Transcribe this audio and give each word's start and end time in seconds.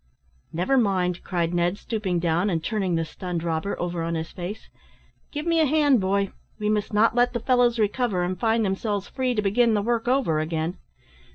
"Never 0.51 0.79
mind," 0.79 1.23
cried 1.23 1.53
Ned, 1.53 1.77
stooping 1.77 2.17
down, 2.17 2.49
and 2.49 2.63
turning 2.63 2.95
the 2.95 3.05
stunned 3.05 3.43
robber 3.43 3.79
over 3.79 4.01
on 4.01 4.15
his 4.15 4.31
face, 4.31 4.67
"give 5.31 5.45
me 5.45 5.59
a 5.59 5.67
hand, 5.67 5.99
boy; 6.01 6.31
we 6.57 6.69
must 6.69 6.91
not 6.91 7.13
let 7.13 7.33
the 7.33 7.39
fellows 7.39 7.77
recover 7.77 8.23
and 8.23 8.39
find 8.39 8.65
themselves 8.65 9.07
free 9.07 9.35
to 9.35 9.43
begin 9.43 9.75
the 9.75 9.81
work 9.83 10.07
over 10.07 10.39
again. 10.39 10.79